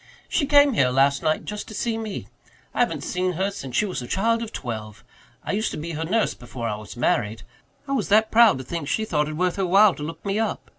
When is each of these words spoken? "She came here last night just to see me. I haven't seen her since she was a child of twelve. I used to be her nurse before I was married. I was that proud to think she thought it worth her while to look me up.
"She 0.27 0.47
came 0.47 0.73
here 0.73 0.89
last 0.89 1.21
night 1.21 1.45
just 1.45 1.67
to 1.67 1.75
see 1.75 1.95
me. 1.95 2.27
I 2.73 2.79
haven't 2.79 3.03
seen 3.03 3.33
her 3.33 3.51
since 3.51 3.75
she 3.75 3.85
was 3.85 4.01
a 4.01 4.07
child 4.07 4.41
of 4.41 4.51
twelve. 4.51 5.03
I 5.43 5.51
used 5.51 5.69
to 5.69 5.77
be 5.77 5.91
her 5.91 6.03
nurse 6.05 6.33
before 6.33 6.67
I 6.67 6.75
was 6.75 6.97
married. 6.97 7.43
I 7.87 7.91
was 7.91 8.09
that 8.09 8.31
proud 8.31 8.57
to 8.57 8.63
think 8.63 8.87
she 8.87 9.05
thought 9.05 9.29
it 9.29 9.37
worth 9.37 9.57
her 9.57 9.65
while 9.67 9.93
to 9.93 10.01
look 10.01 10.25
me 10.25 10.39
up. 10.39 10.67